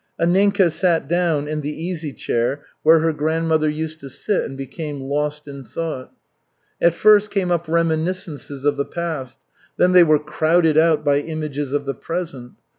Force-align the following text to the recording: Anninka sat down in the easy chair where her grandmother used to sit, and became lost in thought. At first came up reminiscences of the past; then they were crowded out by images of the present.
Anninka 0.19 0.71
sat 0.71 1.07
down 1.07 1.47
in 1.47 1.61
the 1.61 1.69
easy 1.83 2.11
chair 2.11 2.65
where 2.81 3.01
her 3.01 3.13
grandmother 3.13 3.69
used 3.69 3.99
to 3.99 4.09
sit, 4.09 4.45
and 4.45 4.57
became 4.57 4.99
lost 5.01 5.47
in 5.47 5.63
thought. 5.63 6.11
At 6.81 6.95
first 6.95 7.29
came 7.29 7.51
up 7.51 7.67
reminiscences 7.67 8.65
of 8.65 8.77
the 8.77 8.85
past; 8.85 9.37
then 9.77 9.91
they 9.91 10.03
were 10.03 10.17
crowded 10.17 10.75
out 10.75 11.05
by 11.05 11.19
images 11.19 11.71
of 11.71 11.85
the 11.85 11.93
present. 11.93 12.53